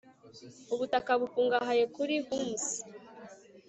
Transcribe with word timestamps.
ubutaka 0.73 1.11
bukungahaye 1.21 1.83
kuri 1.95 2.15
humus 2.25 2.65